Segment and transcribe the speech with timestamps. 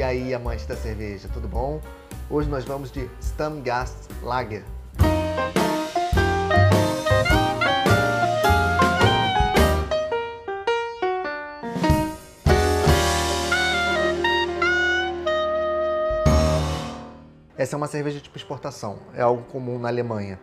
[0.00, 1.78] E aí, amante da cerveja, tudo bom?
[2.30, 4.64] Hoje nós vamos de Stammgast Lager.
[17.58, 20.40] Essa é uma cerveja tipo exportação, é algo comum na Alemanha.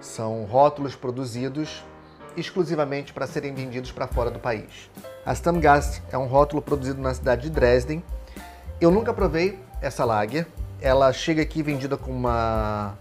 [0.00, 1.84] São rótulos produzidos
[2.38, 4.90] exclusivamente para serem vendidos para fora do país.
[5.26, 8.02] A Stammgast é um rótulo produzido na cidade de Dresden.
[8.84, 10.46] Eu nunca provei essa lager.
[10.78, 12.92] Ela chega aqui vendida com uma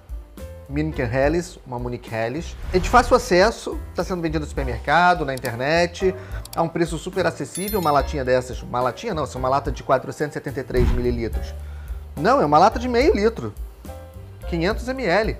[0.69, 2.55] München Helles, uma Munich Helles.
[2.71, 6.15] É de fácil acesso, está sendo vendido no supermercado, na internet,
[6.55, 7.81] a um preço super acessível.
[7.81, 11.53] Uma latinha dessas, uma latinha não, é uma lata de 473 mililitros.
[12.15, 13.53] Não, é uma lata de meio litro,
[14.47, 15.35] 500 ml.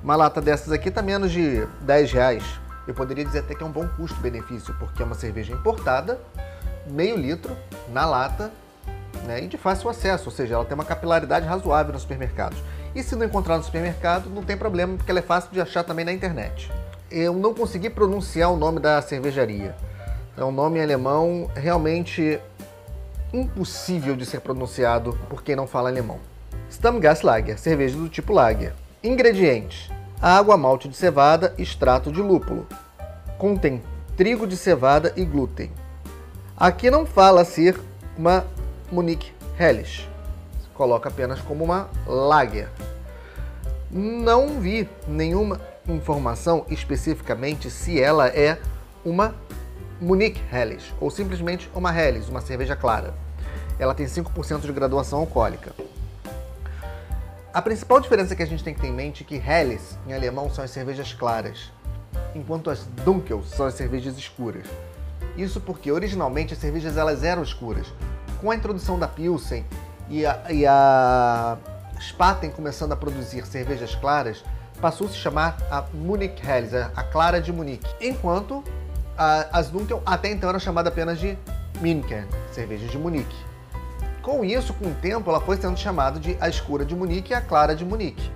[0.00, 2.44] Uma lata dessas aqui está menos de 10 reais.
[2.86, 6.20] Eu poderia dizer até que é um bom custo-benefício, porque é uma cerveja importada,
[6.86, 7.56] meio litro,
[7.92, 8.52] na lata,
[9.24, 12.58] né, e de fácil acesso, ou seja, ela tem uma capilaridade razoável nos supermercados.
[12.94, 15.82] E se não encontrar no supermercado, não tem problema, porque ela é fácil de achar
[15.82, 16.70] também na internet.
[17.10, 19.74] Eu não consegui pronunciar o nome da cervejaria.
[20.36, 22.40] É um nome alemão realmente
[23.32, 26.18] impossível de ser pronunciado por quem não fala alemão.
[26.70, 28.72] Stammgaslager, cerveja do tipo Lager.
[29.02, 32.66] Ingredientes: água, malte de cevada, extrato de lúpulo.
[33.38, 33.82] Contém
[34.16, 35.70] trigo de cevada e glúten.
[36.56, 37.78] Aqui não fala ser
[38.16, 38.44] uma
[38.90, 40.08] Munich Helles.
[40.74, 42.68] Coloca apenas como uma Lager.
[43.90, 48.58] Não vi nenhuma informação especificamente se ela é
[49.04, 49.34] uma
[50.00, 53.14] Munich Helles ou simplesmente uma Helles, uma cerveja clara.
[53.78, 55.72] Ela tem 5% de graduação alcoólica.
[57.52, 60.12] A principal diferença que a gente tem que ter em mente é que Helles, em
[60.12, 61.70] alemão, são as cervejas claras,
[62.34, 64.66] enquanto as Dunkels são as cervejas escuras.
[65.36, 67.86] Isso porque originalmente as cervejas elas eram escuras.
[68.40, 69.64] Com a introdução da Pilsen
[70.08, 71.56] e a, e a
[72.00, 74.44] Spaten começando a produzir cervejas claras,
[74.80, 77.88] passou a se chamar a Munich Helles, a clara de Munique.
[78.00, 78.62] Enquanto
[79.16, 81.38] a, as Dunkel até então eram chamadas apenas de
[81.80, 83.36] München, cervejas de Munique.
[84.22, 87.34] Com isso, com o tempo, ela foi sendo chamada de a escura de Munique e
[87.34, 88.30] a clara de Munique.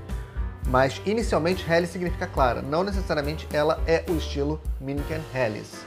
[0.67, 5.85] Mas inicialmente Helles significa clara, não necessariamente ela é o estilo München Helles.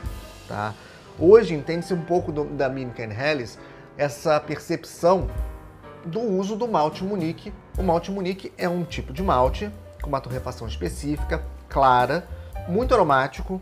[0.48, 0.74] Tá?
[1.20, 3.60] Hoje entende-se um pouco do, da München Helles
[3.98, 5.28] essa percepção
[6.06, 7.54] do uso do malte Munique.
[7.78, 9.70] O malte Munique é um tipo de malte
[10.02, 12.28] com uma torrefação específica, clara,
[12.68, 13.62] muito aromático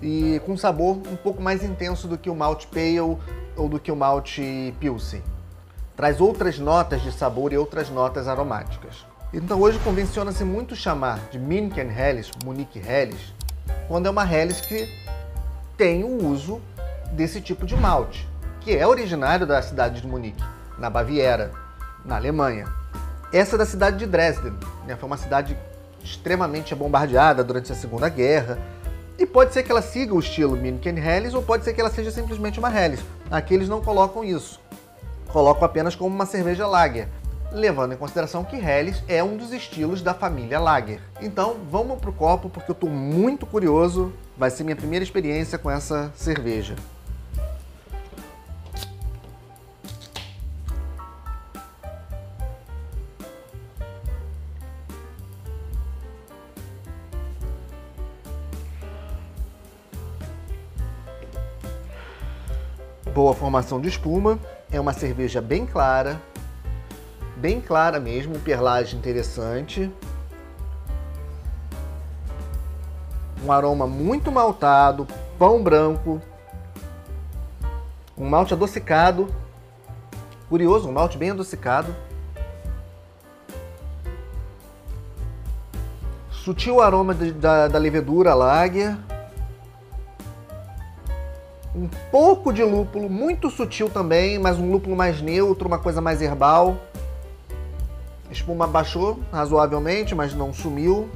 [0.00, 3.18] e com sabor um pouco mais intenso do que o malte Pale
[3.56, 5.22] ou do que o malte Pilsen
[5.96, 9.06] traz outras notas de sabor e outras notas aromáticas.
[9.32, 13.32] Então hoje convenciona-se muito chamar de München Helles, Munique Helles,
[13.88, 14.88] quando é uma Helles que
[15.76, 16.60] tem o uso
[17.12, 18.28] desse tipo de malte,
[18.64, 20.42] que é originário da cidade de Munique,
[20.78, 21.52] na Baviera,
[22.04, 22.66] na Alemanha.
[23.32, 24.54] Essa é da cidade de Dresden,
[24.86, 24.96] né?
[24.96, 25.56] foi uma cidade
[26.02, 28.58] extremamente bombardeada durante a Segunda Guerra,
[29.18, 31.90] e pode ser que ela siga o estilo München Helles ou pode ser que ela
[31.90, 33.00] seja simplesmente uma Helles.
[33.30, 34.60] Aqui eles não colocam isso
[35.32, 37.08] colocam apenas como uma cerveja lager,
[37.50, 41.00] levando em consideração que Helles é um dos estilos da família Lager.
[41.20, 45.70] Então vamos pro copo porque eu estou muito curioso, vai ser minha primeira experiência com
[45.70, 46.76] essa cerveja.
[63.14, 64.38] Boa formação de espuma,
[64.70, 66.18] é uma cerveja bem clara,
[67.36, 69.92] bem clara mesmo, perlagem interessante.
[73.44, 75.06] Um aroma muito maltado,
[75.38, 76.22] pão branco,
[78.16, 79.28] um malte adocicado.
[80.48, 81.94] Curioso, um malte bem adocicado.
[86.30, 88.96] Sutil aroma de, da, da levedura lager
[91.74, 96.20] um pouco de lúpulo, muito sutil também, mas um lúpulo mais neutro, uma coisa mais
[96.20, 96.76] herbal.
[98.28, 101.08] A espuma baixou razoavelmente, mas não sumiu.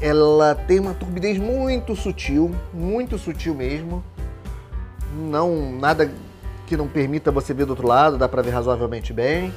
[0.00, 4.02] Ela tem uma turbidez muito sutil, muito sutil mesmo.
[5.14, 6.10] Não nada
[6.66, 9.52] que não permita você ver do outro lado, dá para ver razoavelmente bem.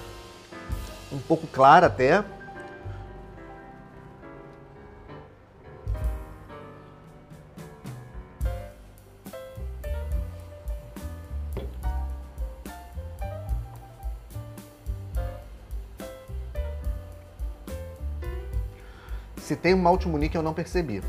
[1.12, 2.24] Um pouco clara até.
[19.42, 21.04] Se tem um malte Munique, eu não percebi.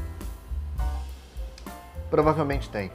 [2.11, 2.91] Provavelmente tem.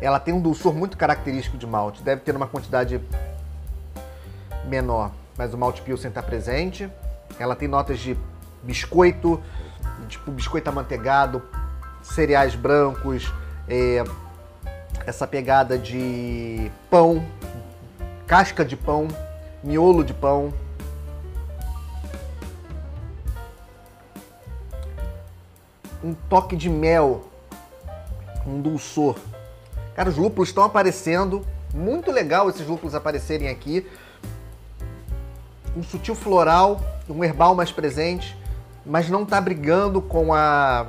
[0.00, 2.02] Ela tem um dulçor muito característico de malte.
[2.02, 3.00] Deve ter uma quantidade
[4.64, 6.90] menor, mas o malte Pilsen está presente.
[7.38, 8.16] Ela tem notas de
[8.62, 9.42] biscoito,
[10.08, 11.42] tipo biscoito amanteigado,
[12.02, 13.32] cereais brancos,
[13.68, 14.02] é,
[15.06, 17.26] essa pegada de pão,
[18.26, 19.08] casca de pão,
[19.62, 20.52] miolo de pão.
[26.02, 27.24] Um toque de mel,
[28.46, 29.16] um dulçor.
[29.94, 31.44] Cara, os lúpulos estão aparecendo.
[31.74, 33.86] Muito legal esses lúpulos aparecerem aqui.
[35.76, 38.36] Um sutil floral, um herbal mais presente,
[38.84, 40.86] mas não está brigando com a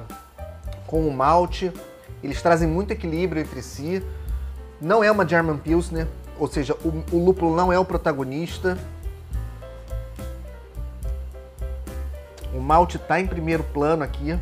[0.88, 1.72] com o malte.
[2.24, 4.04] Eles trazem muito equilíbrio entre si.
[4.80, 6.08] Não é uma German Pilsner,
[6.40, 8.78] ou seja, o, o lúpulo não é o protagonista.
[12.54, 14.38] O malte está em primeiro plano aqui,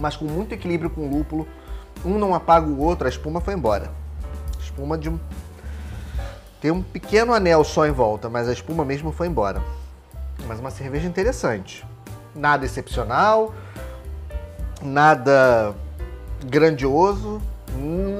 [0.00, 1.46] mas com muito equilíbrio com o lúpulo.
[2.04, 3.92] Um não apaga o outro, a espuma foi embora.
[4.58, 5.12] espuma de.
[6.60, 9.62] Tem um pequeno anel só em volta, mas a espuma mesmo foi embora.
[10.46, 11.86] Mas uma cerveja interessante.
[12.34, 13.54] Nada excepcional,
[14.82, 15.74] nada
[16.46, 17.40] grandioso,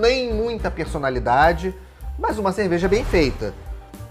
[0.00, 1.74] nem muita personalidade,
[2.18, 3.54] mas uma cerveja bem feita.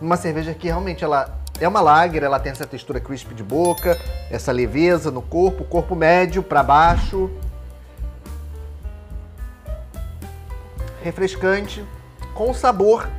[0.01, 3.97] Uma cerveja que realmente ela é uma lager, ela tem essa textura crisp de boca,
[4.31, 7.29] essa leveza no corpo, corpo médio para baixo.
[11.01, 11.85] Refrescante,
[12.33, 13.09] com sabor,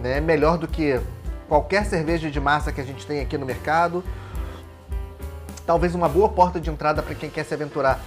[0.00, 0.20] né?
[0.20, 1.00] Melhor do que
[1.48, 4.04] qualquer cerveja de massa que a gente tem aqui no mercado.
[5.66, 8.00] Talvez uma boa porta de entrada para quem quer se aventurar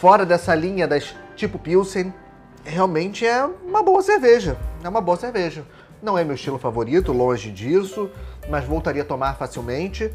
[0.00, 2.12] fora dessa linha das tipo Pilsen,
[2.64, 4.56] realmente é uma boa cerveja.
[4.82, 5.64] É uma boa cerveja.
[6.02, 8.10] Não é meu estilo favorito, longe disso,
[8.48, 10.12] mas voltaria a tomar facilmente.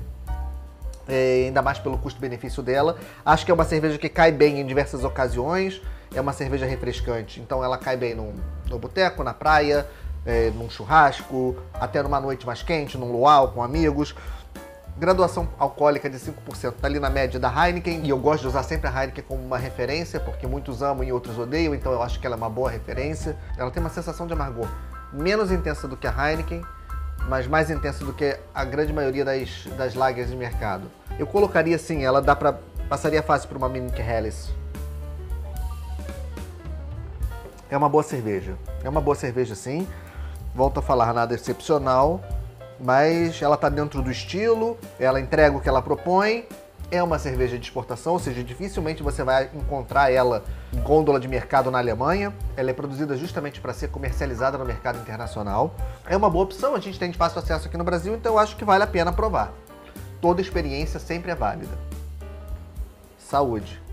[1.08, 2.98] É, ainda mais pelo custo-benefício dela.
[3.26, 5.82] Acho que é uma cerveja que cai bem em diversas ocasiões.
[6.14, 8.34] É uma cerveja refrescante, então ela cai bem no,
[8.68, 9.86] no boteco, na praia,
[10.26, 14.16] é, num churrasco, até numa noite mais quente, num luau com amigos
[15.00, 18.64] graduação alcoólica de 5%, tá ali na média da Heineken, e eu gosto de usar
[18.64, 22.20] sempre a Heineken como uma referência, porque muitos amam e outros odeiam, então eu acho
[22.20, 23.38] que ela é uma boa referência.
[23.58, 24.68] Ela tem uma sensação de amargor
[25.14, 26.62] menos intensa do que a Heineken,
[27.28, 30.84] mas mais intensa do que a grande maioria das, das lagers de mercado.
[31.18, 32.60] Eu colocaria assim, ela dá para
[32.90, 34.50] passaria fácil para uma Minic Helles.
[37.70, 38.58] É uma boa cerveja.
[38.84, 39.88] É uma boa cerveja sim.
[40.56, 42.20] Volto a falar, nada excepcional,
[42.80, 46.46] mas ela está dentro do estilo, ela entrega o que ela propõe.
[46.92, 50.44] É uma cerveja de exportação, ou seja, dificilmente você vai encontrar ela
[50.74, 52.34] em gôndola de mercado na Alemanha.
[52.58, 55.76] Ela é produzida justamente para ser comercializada no mercado internacional.
[56.08, 58.40] É uma boa opção, a gente tem de fácil acesso aqui no Brasil, então eu
[58.40, 59.54] acho que vale a pena provar.
[60.20, 61.78] Toda experiência sempre é válida.
[63.20, 63.89] Saúde!